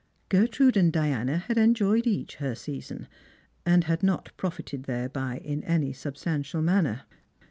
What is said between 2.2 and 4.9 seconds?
her season, and had not profited